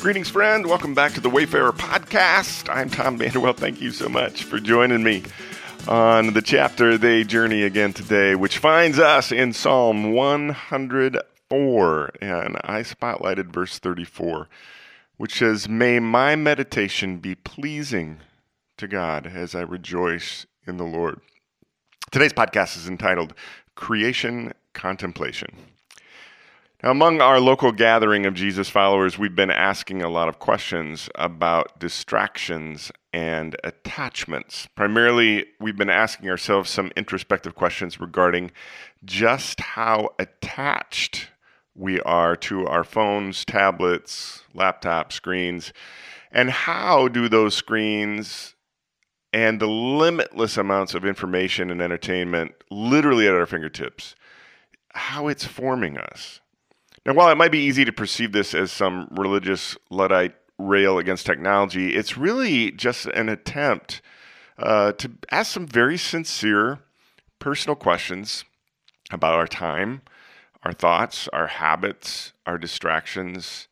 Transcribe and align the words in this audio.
Greetings, 0.00 0.30
friend. 0.30 0.66
Welcome 0.66 0.94
back 0.94 1.12
to 1.12 1.20
the 1.20 1.28
Wayfarer 1.28 1.72
Podcast. 1.72 2.74
I'm 2.74 2.88
Tom 2.88 3.18
Vanderwell. 3.18 3.54
Thank 3.54 3.82
you 3.82 3.90
so 3.90 4.08
much 4.08 4.44
for 4.44 4.58
joining 4.58 5.02
me 5.02 5.24
on 5.86 6.32
the 6.32 6.40
chapter-a-day 6.40 7.24
journey 7.24 7.64
again 7.64 7.92
today, 7.92 8.34
which 8.34 8.56
finds 8.56 8.98
us 8.98 9.30
in 9.30 9.52
Psalm 9.52 10.12
104. 10.12 12.10
And 12.22 12.56
I 12.64 12.80
spotlighted 12.80 13.52
verse 13.52 13.78
34, 13.78 14.48
which 15.18 15.38
says, 15.38 15.68
May 15.68 16.00
my 16.00 16.34
meditation 16.34 17.18
be 17.18 17.34
pleasing 17.34 18.20
to 18.78 18.88
God 18.88 19.26
as 19.26 19.54
I 19.54 19.60
rejoice 19.60 20.46
in 20.66 20.78
the 20.78 20.84
Lord. 20.84 21.20
Today's 22.10 22.32
podcast 22.32 22.78
is 22.78 22.88
entitled 22.88 23.34
Creation 23.74 24.54
Contemplation. 24.72 25.50
Among 26.82 27.20
our 27.20 27.40
local 27.40 27.72
gathering 27.72 28.24
of 28.24 28.32
Jesus 28.32 28.70
followers, 28.70 29.18
we've 29.18 29.36
been 29.36 29.50
asking 29.50 30.00
a 30.00 30.08
lot 30.08 30.30
of 30.30 30.38
questions 30.38 31.10
about 31.14 31.78
distractions 31.78 32.90
and 33.12 33.54
attachments. 33.62 34.66
Primarily, 34.76 35.44
we've 35.60 35.76
been 35.76 35.90
asking 35.90 36.30
ourselves 36.30 36.70
some 36.70 36.90
introspective 36.96 37.54
questions 37.54 38.00
regarding 38.00 38.50
just 39.04 39.60
how 39.60 40.14
attached 40.18 41.28
we 41.74 42.00
are 42.00 42.34
to 42.36 42.66
our 42.66 42.84
phones, 42.84 43.44
tablets, 43.44 44.44
laptop 44.54 45.12
screens, 45.12 45.74
and 46.32 46.48
how 46.48 47.08
do 47.08 47.28
those 47.28 47.54
screens 47.54 48.54
and 49.34 49.60
the 49.60 49.68
limitless 49.68 50.56
amounts 50.56 50.94
of 50.94 51.04
information 51.04 51.70
and 51.70 51.82
entertainment 51.82 52.52
literally 52.70 53.28
at 53.28 53.34
our 53.34 53.44
fingertips, 53.44 54.14
how 54.94 55.28
it's 55.28 55.44
forming 55.44 55.98
us. 55.98 56.40
Now, 57.06 57.14
while 57.14 57.30
it 57.30 57.36
might 57.36 57.52
be 57.52 57.60
easy 57.60 57.84
to 57.84 57.92
perceive 57.92 58.32
this 58.32 58.54
as 58.54 58.70
some 58.70 59.08
religious 59.12 59.76
Luddite 59.88 60.34
rail 60.58 60.98
against 60.98 61.24
technology, 61.24 61.94
it's 61.94 62.18
really 62.18 62.70
just 62.72 63.06
an 63.06 63.28
attempt 63.28 64.02
uh, 64.58 64.92
to 64.92 65.10
ask 65.30 65.52
some 65.52 65.66
very 65.66 65.96
sincere 65.96 66.80
personal 67.38 67.74
questions 67.74 68.44
about 69.10 69.34
our 69.34 69.46
time, 69.46 70.02
our 70.62 70.72
thoughts, 70.72 71.26
our 71.28 71.46
habits, 71.46 72.34
our 72.46 72.58
distractions, 72.58 73.68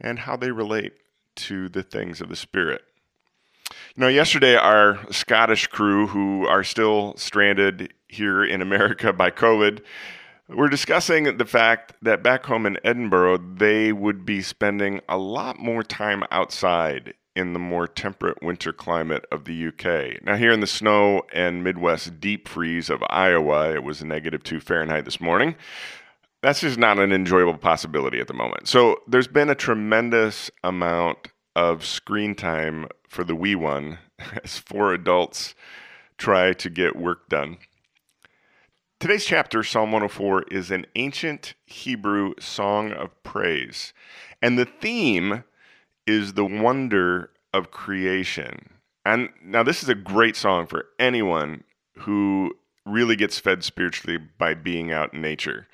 and 0.00 0.20
how 0.20 0.36
they 0.36 0.50
relate 0.50 0.94
to 1.34 1.68
the 1.68 1.82
things 1.82 2.22
of 2.22 2.30
the 2.30 2.36
Spirit. 2.36 2.82
You 3.94 4.00
know, 4.00 4.08
yesterday, 4.08 4.56
our 4.56 4.98
Scottish 5.12 5.66
crew, 5.66 6.06
who 6.06 6.46
are 6.46 6.64
still 6.64 7.14
stranded 7.16 7.92
here 8.08 8.42
in 8.42 8.62
America 8.62 9.12
by 9.12 9.30
COVID, 9.30 9.80
we're 10.48 10.68
discussing 10.68 11.36
the 11.36 11.44
fact 11.44 11.94
that 12.02 12.22
back 12.22 12.46
home 12.46 12.66
in 12.66 12.78
Edinburgh, 12.84 13.38
they 13.56 13.92
would 13.92 14.24
be 14.24 14.42
spending 14.42 15.00
a 15.08 15.16
lot 15.16 15.58
more 15.58 15.82
time 15.82 16.24
outside 16.30 17.14
in 17.34 17.52
the 17.52 17.58
more 17.58 17.86
temperate 17.86 18.42
winter 18.42 18.72
climate 18.72 19.24
of 19.32 19.44
the 19.44 19.68
UK. 19.68 20.22
Now, 20.22 20.36
here 20.36 20.52
in 20.52 20.60
the 20.60 20.66
snow 20.66 21.22
and 21.32 21.64
Midwest 21.64 22.20
deep 22.20 22.46
freeze 22.46 22.90
of 22.90 23.02
Iowa, 23.08 23.72
it 23.72 23.82
was 23.82 24.04
negative 24.04 24.42
two 24.42 24.60
Fahrenheit 24.60 25.04
this 25.04 25.20
morning. 25.20 25.56
That's 26.42 26.60
just 26.60 26.78
not 26.78 26.98
an 26.98 27.12
enjoyable 27.12 27.56
possibility 27.56 28.20
at 28.20 28.26
the 28.26 28.34
moment. 28.34 28.68
So, 28.68 29.00
there's 29.06 29.28
been 29.28 29.48
a 29.48 29.54
tremendous 29.54 30.50
amount 30.62 31.28
of 31.54 31.84
screen 31.84 32.34
time 32.34 32.88
for 33.08 33.24
the 33.24 33.36
wee 33.36 33.54
one 33.54 33.98
as 34.44 34.58
four 34.58 34.92
adults 34.92 35.54
try 36.18 36.52
to 36.52 36.70
get 36.70 36.96
work 36.96 37.28
done. 37.28 37.58
Today's 39.02 39.24
chapter, 39.24 39.64
Psalm 39.64 39.90
104, 39.90 40.44
is 40.52 40.70
an 40.70 40.86
ancient 40.94 41.54
Hebrew 41.66 42.34
song 42.38 42.92
of 42.92 43.20
praise. 43.24 43.92
And 44.40 44.56
the 44.56 44.64
theme 44.64 45.42
is 46.06 46.34
the 46.34 46.44
wonder 46.44 47.30
of 47.52 47.72
creation. 47.72 48.68
And 49.04 49.30
now, 49.42 49.64
this 49.64 49.82
is 49.82 49.88
a 49.88 49.96
great 49.96 50.36
song 50.36 50.68
for 50.68 50.86
anyone 51.00 51.64
who 51.96 52.56
really 52.86 53.16
gets 53.16 53.40
fed 53.40 53.64
spiritually 53.64 54.18
by 54.38 54.54
being 54.54 54.92
out 54.92 55.12
in 55.12 55.20
nature. 55.20 55.66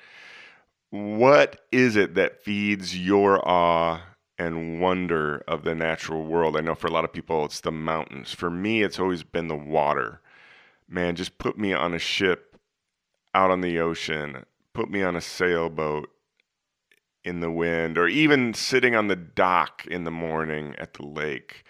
What 0.89 1.61
is 1.71 1.95
it 1.95 2.15
that 2.15 2.41
feeds 2.41 2.97
your 2.97 3.47
awe 3.47 4.01
and 4.39 4.81
wonder 4.81 5.43
of 5.47 5.65
the 5.65 5.75
natural 5.75 6.25
world? 6.25 6.57
I 6.57 6.61
know 6.61 6.73
for 6.73 6.87
a 6.87 6.91
lot 6.91 7.05
of 7.05 7.13
people, 7.13 7.45
it's 7.45 7.61
the 7.61 7.71
mountains. 7.71 8.33
For 8.33 8.49
me, 8.49 8.81
it's 8.81 8.97
always 8.97 9.21
been 9.21 9.49
the 9.49 9.55
water. 9.55 10.19
Man, 10.87 11.15
just 11.15 11.37
put 11.37 11.59
me 11.59 11.73
on 11.73 11.93
a 11.93 11.99
ship 11.99 12.48
out 13.33 13.51
on 13.51 13.61
the 13.61 13.79
ocean, 13.79 14.45
put 14.73 14.89
me 14.89 15.01
on 15.01 15.15
a 15.15 15.21
sailboat 15.21 16.09
in 17.23 17.41
the 17.41 17.51
wind, 17.51 17.97
or 17.97 18.07
even 18.07 18.53
sitting 18.53 18.95
on 18.95 19.07
the 19.07 19.15
dock 19.15 19.85
in 19.87 20.03
the 20.03 20.11
morning 20.11 20.75
at 20.77 20.93
the 20.93 21.05
lake. 21.05 21.63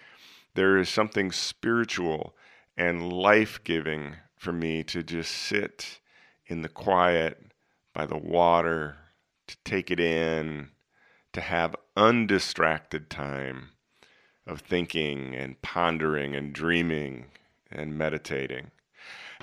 There 0.54 0.78
is 0.78 0.88
something 0.88 1.32
spiritual 1.32 2.34
and 2.76 3.12
life 3.12 3.62
giving 3.64 4.16
for 4.36 4.52
me 4.52 4.82
to 4.84 5.02
just 5.02 5.32
sit 5.32 6.00
in 6.46 6.62
the 6.62 6.68
quiet 6.68 7.52
by 7.92 8.06
the 8.06 8.16
water, 8.16 8.96
to 9.46 9.56
take 9.64 9.90
it 9.90 10.00
in, 10.00 10.70
to 11.32 11.40
have 11.40 11.76
undistracted 11.96 13.10
time 13.10 13.70
of 14.46 14.60
thinking 14.60 15.34
and 15.34 15.60
pondering 15.62 16.34
and 16.34 16.52
dreaming 16.52 17.26
and 17.70 17.96
meditating. 17.96 18.70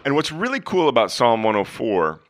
And 0.06 0.16
what's 0.16 0.32
really 0.32 0.60
cool 0.60 0.88
about 0.90 1.12
Psalm 1.12 1.44
104 1.44 2.22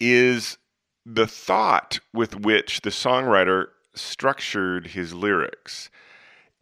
is 0.00 0.58
the 1.04 1.26
thought 1.26 2.00
with 2.12 2.40
which 2.40 2.80
the 2.80 2.90
songwriter 2.90 3.66
structured 3.94 4.88
his 4.88 5.14
lyrics. 5.14 5.90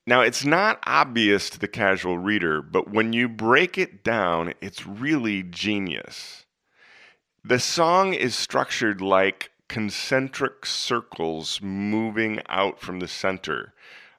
Now, 0.06 0.20
it's 0.20 0.44
not 0.44 0.80
obvious 0.86 1.48
to 1.50 1.58
the 1.58 1.68
casual 1.68 2.18
reader, 2.18 2.60
but 2.60 2.90
when 2.90 3.12
you 3.12 3.28
break 3.28 3.78
it 3.78 4.04
down, 4.04 4.52
it's 4.60 4.86
really 4.86 5.42
genius. 5.42 6.44
The 7.42 7.58
song 7.58 8.12
is 8.12 8.34
structured 8.34 9.00
like 9.00 9.50
concentric 9.68 10.66
circles 10.66 11.60
moving 11.62 12.40
out 12.48 12.80
from 12.80 13.00
the 13.00 13.08
center, 13.08 13.72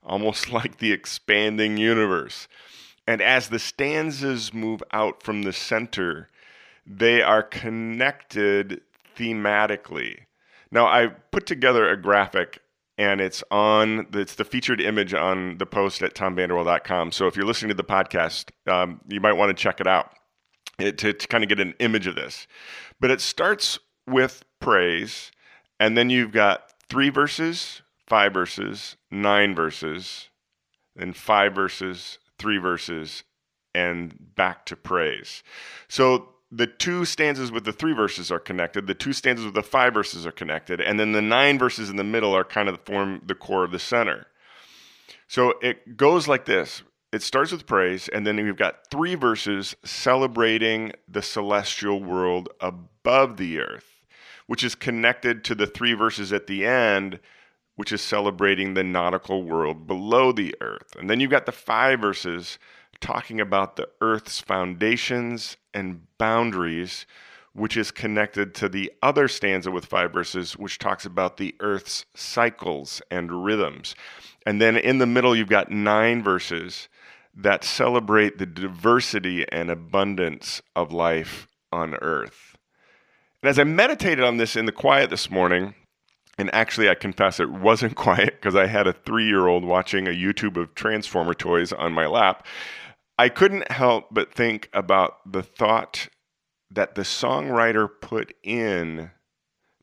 almost 0.03 0.51
like 0.51 0.77
the 0.77 0.91
expanding 0.91 1.77
universe. 1.77 2.47
And 3.07 3.21
as 3.21 3.49
the 3.49 3.59
stanzas 3.59 4.53
move 4.53 4.81
out 4.91 5.21
from 5.21 5.43
the 5.43 5.53
center, 5.53 6.27
they 6.85 7.21
are 7.21 7.43
connected 7.43 8.81
thematically. 9.15 10.21
Now, 10.71 10.87
I 10.87 11.07
put 11.07 11.45
together 11.45 11.87
a 11.89 11.97
graphic 11.97 12.59
and 12.97 13.19
it's 13.19 13.43
on 13.51 14.07
it's 14.13 14.35
the 14.35 14.45
featured 14.45 14.79
image 14.79 15.13
on 15.13 15.57
the 15.57 15.65
post 15.65 16.01
at 16.01 16.15
tomvanderwell.com. 16.15 17.11
So 17.11 17.27
if 17.27 17.35
you're 17.35 17.45
listening 17.45 17.69
to 17.69 17.75
the 17.75 17.83
podcast, 17.83 18.51
um, 18.71 19.01
you 19.07 19.19
might 19.19 19.33
want 19.33 19.55
to 19.55 19.61
check 19.61 19.79
it 19.79 19.87
out 19.87 20.11
it, 20.79 20.97
to, 20.99 21.13
to 21.13 21.27
kind 21.27 21.43
of 21.43 21.49
get 21.49 21.59
an 21.59 21.73
image 21.79 22.07
of 22.07 22.15
this. 22.15 22.47
But 22.99 23.11
it 23.11 23.21
starts 23.21 23.79
with 24.07 24.43
praise, 24.59 25.31
and 25.79 25.97
then 25.97 26.09
you've 26.09 26.31
got 26.31 26.73
three 26.89 27.09
verses, 27.09 27.81
five 28.07 28.33
verses, 28.33 28.95
nine 29.11 29.55
verses, 29.55 30.29
then 30.95 31.13
five 31.13 31.53
verses, 31.53 32.19
three 32.37 32.57
verses, 32.57 33.23
and 33.73 34.15
back 34.35 34.65
to 34.67 34.75
praise. 34.75 35.43
So 35.87 36.29
the 36.51 36.67
two 36.67 37.05
stanzas 37.05 37.51
with 37.51 37.65
the 37.65 37.73
three 37.73 37.93
verses 37.93 38.31
are 38.31 38.39
connected, 38.39 38.87
the 38.87 38.93
two 38.93 39.13
stanzas 39.13 39.45
with 39.45 39.55
the 39.55 39.63
five 39.63 39.93
verses 39.93 40.25
are 40.25 40.31
connected, 40.31 40.79
and 40.79 40.99
then 40.99 41.11
the 41.11 41.21
nine 41.21 41.59
verses 41.59 41.89
in 41.89 41.97
the 41.97 42.03
middle 42.03 42.33
are 42.35 42.43
kind 42.43 42.69
of 42.69 42.79
form 42.85 43.21
the 43.25 43.35
core 43.35 43.63
of 43.63 43.71
the 43.71 43.79
center. 43.79 44.27
So 45.27 45.55
it 45.61 45.97
goes 45.97 46.27
like 46.27 46.45
this. 46.45 46.83
It 47.11 47.21
starts 47.21 47.51
with 47.51 47.65
praise, 47.65 48.07
and 48.09 48.25
then 48.25 48.35
we've 48.37 48.57
got 48.57 48.89
three 48.91 49.15
verses 49.15 49.75
celebrating 49.83 50.91
the 51.07 51.21
celestial 51.21 52.03
world 52.03 52.49
above 52.59 53.37
the 53.37 53.59
earth, 53.59 54.05
which 54.47 54.63
is 54.63 54.75
connected 54.75 55.43
to 55.45 55.55
the 55.55 55.67
three 55.67 55.93
verses 55.93 56.31
at 56.33 56.47
the 56.47 56.65
end, 56.65 57.19
which 57.75 57.91
is 57.91 58.01
celebrating 58.01 58.73
the 58.73 58.83
nautical 58.83 59.43
world 59.43 59.87
below 59.87 60.31
the 60.31 60.55
earth. 60.61 60.95
And 60.97 61.09
then 61.09 61.19
you've 61.19 61.31
got 61.31 61.45
the 61.45 61.51
five 61.51 61.99
verses 61.99 62.57
talking 63.01 63.41
about 63.41 63.75
the 63.75 63.89
earth's 64.01 64.39
foundations 64.39 65.57
and 65.73 66.07
boundaries, 66.17 67.05
which 67.53 67.75
is 67.77 67.91
connected 67.91 68.55
to 68.55 68.69
the 68.69 68.91
other 69.01 69.27
stanza 69.27 69.71
with 69.71 69.85
five 69.85 70.13
verses, 70.13 70.57
which 70.57 70.79
talks 70.79 71.05
about 71.05 71.37
the 71.37 71.55
earth's 71.59 72.05
cycles 72.15 73.01
and 73.11 73.45
rhythms. 73.45 73.95
And 74.45 74.61
then 74.61 74.77
in 74.77 74.99
the 74.99 75.05
middle, 75.05 75.35
you've 75.35 75.49
got 75.49 75.71
nine 75.71 76.23
verses 76.23 76.87
that 77.35 77.63
celebrate 77.63 78.37
the 78.37 78.45
diversity 78.45 79.45
and 79.51 79.69
abundance 79.69 80.61
of 80.75 80.93
life 80.93 81.47
on 81.71 81.95
earth. 81.95 82.55
And 83.41 83.49
as 83.49 83.59
I 83.59 83.65
meditated 83.65 84.23
on 84.23 84.37
this 84.37 84.55
in 84.55 84.65
the 84.65 84.71
quiet 84.71 85.09
this 85.09 85.29
morning, 85.29 85.75
and 86.37 86.53
actually, 86.53 86.89
I 86.89 86.95
confess 86.95 87.39
it 87.39 87.51
wasn't 87.51 87.95
quiet 88.05 88.35
because 88.39 88.55
I 88.55 88.67
had 88.67 88.87
a 88.87 88.93
three 88.93 89.27
year 89.27 89.47
old 89.47 89.63
watching 89.63 90.07
a 90.07 90.11
YouTube 90.11 90.57
of 90.57 90.75
Transformer 90.75 91.33
toys 91.33 91.71
on 91.71 91.93
my 91.93 92.05
lap. 92.05 92.45
I 93.17 93.29
couldn't 93.29 93.71
help 93.71 94.07
but 94.11 94.33
think 94.33 94.69
about 94.73 95.31
the 95.31 95.43
thought 95.43 96.09
that 96.69 96.95
the 96.95 97.03
songwriter 97.03 97.87
put 98.01 98.33
in 98.43 99.11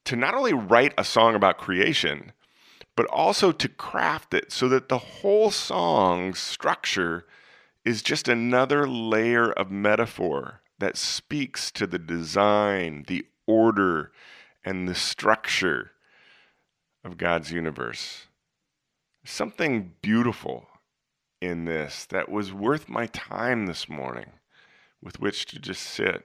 to 0.05 0.17
not 0.17 0.35
only 0.35 0.53
write 0.53 0.93
a 0.99 1.05
song 1.05 1.35
about 1.35 1.57
creation, 1.57 2.33
but 2.97 3.07
also 3.07 3.53
to 3.53 3.69
craft 3.69 4.35
it 4.35 4.53
so 4.53 4.69
that 4.69 4.91
the 4.91 4.99
whole 4.99 5.51
song's 5.51 6.39
structure 6.39 7.25
is 7.85 8.03
just 8.03 8.29
another 8.29 8.87
layer 8.87 9.51
of 9.53 9.71
metaphor 9.71 10.61
that 10.79 10.99
speaks 10.99 11.71
to 11.71 11.87
the 11.87 11.99
design, 11.99 13.05
the 13.07 13.25
order, 13.47 14.13
and 14.65 14.87
the 14.87 14.95
structure 14.95 15.92
of 17.05 17.19
God's 17.19 17.53
universe. 17.53 18.27
Something 19.25 19.93
beautiful 20.03 20.67
in 21.41 21.65
this 21.65 22.07
that 22.07 22.31
was 22.31 22.53
worth 22.53 22.89
my 22.89 23.07
time 23.07 23.67
this 23.67 23.89
morning 23.89 24.31
with 25.03 25.21
which 25.21 25.47
to 25.47 25.59
just 25.59 25.83
sit 25.83 26.25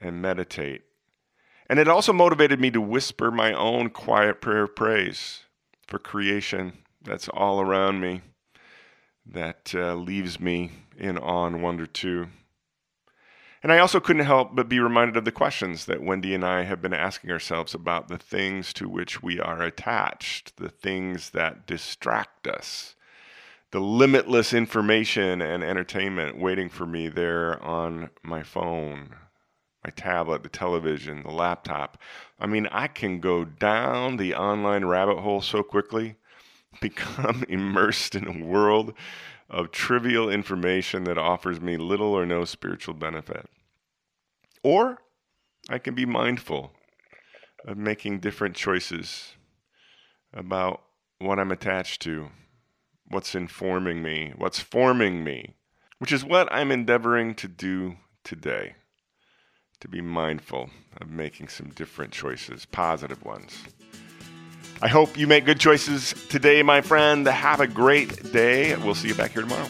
and 0.00 0.22
meditate. 0.22 0.82
And 1.68 1.78
it 1.78 1.88
also 1.88 2.12
motivated 2.12 2.60
me 2.60 2.70
to 2.70 2.80
whisper 2.80 3.30
my 3.30 3.52
own 3.52 3.90
quiet 3.90 4.40
prayer 4.40 4.64
of 4.64 4.74
praise 4.74 5.44
for 5.86 5.98
creation 5.98 6.78
that's 7.02 7.28
all 7.28 7.60
around 7.60 8.00
me 8.00 8.22
that 9.26 9.72
uh, 9.74 9.94
leaves 9.94 10.40
me 10.40 10.70
in 10.96 11.18
awe 11.18 11.46
and 11.46 11.62
wonder 11.62 11.86
too. 11.86 12.28
And 13.62 13.70
I 13.70 13.78
also 13.78 14.00
couldn't 14.00 14.26
help 14.26 14.56
but 14.56 14.68
be 14.68 14.80
reminded 14.80 15.16
of 15.16 15.24
the 15.24 15.30
questions 15.30 15.84
that 15.84 16.02
Wendy 16.02 16.34
and 16.34 16.44
I 16.44 16.64
have 16.64 16.82
been 16.82 16.92
asking 16.92 17.30
ourselves 17.30 17.74
about 17.74 18.08
the 18.08 18.18
things 18.18 18.72
to 18.74 18.88
which 18.88 19.22
we 19.22 19.38
are 19.38 19.62
attached, 19.62 20.56
the 20.56 20.68
things 20.68 21.30
that 21.30 21.64
distract 21.64 22.48
us, 22.48 22.96
the 23.70 23.80
limitless 23.80 24.52
information 24.52 25.40
and 25.40 25.62
entertainment 25.62 26.38
waiting 26.38 26.68
for 26.68 26.86
me 26.86 27.08
there 27.08 27.62
on 27.62 28.10
my 28.24 28.42
phone, 28.42 29.14
my 29.84 29.90
tablet, 29.90 30.42
the 30.42 30.48
television, 30.48 31.22
the 31.22 31.30
laptop. 31.30 31.98
I 32.40 32.46
mean, 32.48 32.66
I 32.66 32.88
can 32.88 33.20
go 33.20 33.44
down 33.44 34.16
the 34.16 34.34
online 34.34 34.86
rabbit 34.86 35.18
hole 35.18 35.40
so 35.40 35.62
quickly, 35.62 36.16
become 36.80 37.44
immersed 37.48 38.16
in 38.16 38.26
a 38.26 38.44
world 38.44 38.92
of 39.52 39.70
trivial 39.70 40.30
information 40.30 41.04
that 41.04 41.18
offers 41.18 41.60
me 41.60 41.76
little 41.76 42.14
or 42.14 42.24
no 42.24 42.44
spiritual 42.44 42.94
benefit. 42.94 43.46
Or 44.62 44.98
I 45.68 45.78
can 45.78 45.94
be 45.94 46.06
mindful 46.06 46.72
of 47.66 47.76
making 47.76 48.20
different 48.20 48.56
choices 48.56 49.34
about 50.32 50.82
what 51.18 51.38
I'm 51.38 51.52
attached 51.52 52.00
to, 52.02 52.30
what's 53.08 53.34
informing 53.34 54.02
me, 54.02 54.32
what's 54.36 54.58
forming 54.58 55.22
me, 55.22 55.54
which 55.98 56.12
is 56.12 56.24
what 56.24 56.50
I'm 56.50 56.72
endeavoring 56.72 57.34
to 57.36 57.46
do 57.46 57.96
today 58.24 58.74
to 59.80 59.88
be 59.88 60.00
mindful 60.00 60.70
of 61.00 61.10
making 61.10 61.48
some 61.48 61.68
different 61.70 62.12
choices, 62.12 62.64
positive 62.64 63.24
ones. 63.24 63.64
I 64.82 64.88
hope 64.88 65.16
you 65.16 65.28
make 65.28 65.44
good 65.44 65.60
choices 65.60 66.12
today, 66.28 66.64
my 66.64 66.80
friend. 66.80 67.24
Have 67.24 67.60
a 67.60 67.68
great 67.68 68.32
day. 68.32 68.74
We'll 68.74 68.96
see 68.96 69.06
you 69.06 69.14
back 69.14 69.30
here 69.30 69.42
tomorrow. 69.42 69.68